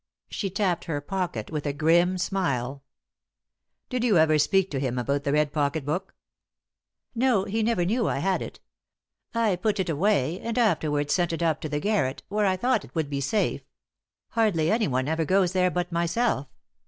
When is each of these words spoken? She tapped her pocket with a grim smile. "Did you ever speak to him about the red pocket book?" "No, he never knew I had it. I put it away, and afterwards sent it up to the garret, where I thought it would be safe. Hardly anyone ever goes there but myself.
She 0.31 0.49
tapped 0.49 0.85
her 0.85 0.99
pocket 0.99 1.51
with 1.51 1.67
a 1.67 1.73
grim 1.73 2.17
smile. 2.17 2.81
"Did 3.89 4.03
you 4.03 4.17
ever 4.17 4.39
speak 4.39 4.71
to 4.71 4.79
him 4.79 4.97
about 4.97 5.25
the 5.25 5.31
red 5.31 5.53
pocket 5.53 5.85
book?" 5.85 6.15
"No, 7.13 7.45
he 7.45 7.61
never 7.61 7.85
knew 7.85 8.07
I 8.07 8.17
had 8.17 8.41
it. 8.41 8.59
I 9.35 9.55
put 9.57 9.79
it 9.79 9.89
away, 9.89 10.39
and 10.39 10.57
afterwards 10.57 11.13
sent 11.13 11.33
it 11.33 11.43
up 11.43 11.61
to 11.61 11.69
the 11.69 11.79
garret, 11.79 12.23
where 12.29 12.47
I 12.47 12.57
thought 12.57 12.83
it 12.83 12.95
would 12.95 13.11
be 13.11 13.21
safe. 13.21 13.61
Hardly 14.29 14.71
anyone 14.71 15.07
ever 15.07 15.23
goes 15.23 15.51
there 15.51 15.69
but 15.69 15.91
myself. 15.91 16.47